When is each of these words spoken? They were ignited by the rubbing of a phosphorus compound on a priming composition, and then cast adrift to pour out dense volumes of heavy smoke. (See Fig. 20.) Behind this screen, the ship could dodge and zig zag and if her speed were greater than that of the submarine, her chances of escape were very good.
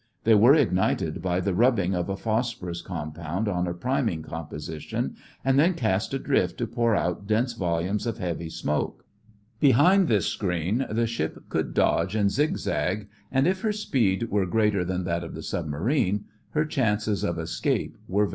They 0.23 0.33
were 0.33 0.55
ignited 0.55 1.21
by 1.21 1.41
the 1.41 1.53
rubbing 1.53 1.93
of 1.93 2.09
a 2.09 2.17
phosphorus 2.17 2.81
compound 2.81 3.47
on 3.47 3.67
a 3.67 3.73
priming 3.75 4.23
composition, 4.23 5.15
and 5.45 5.59
then 5.59 5.75
cast 5.75 6.11
adrift 6.11 6.57
to 6.57 6.65
pour 6.65 6.95
out 6.95 7.27
dense 7.27 7.53
volumes 7.53 8.07
of 8.07 8.17
heavy 8.17 8.49
smoke. 8.49 9.05
(See 9.59 9.67
Fig. 9.67 9.75
20.) 9.75 9.75
Behind 9.75 10.07
this 10.07 10.25
screen, 10.25 10.87
the 10.89 11.05
ship 11.05 11.43
could 11.49 11.75
dodge 11.75 12.15
and 12.15 12.31
zig 12.31 12.57
zag 12.57 13.09
and 13.31 13.45
if 13.45 13.61
her 13.61 13.71
speed 13.71 14.31
were 14.31 14.47
greater 14.47 14.83
than 14.83 15.03
that 15.03 15.23
of 15.23 15.35
the 15.35 15.43
submarine, 15.43 16.25
her 16.53 16.65
chances 16.65 17.23
of 17.23 17.37
escape 17.37 17.95
were 18.07 18.23
very 18.23 18.27
good. 18.27 18.29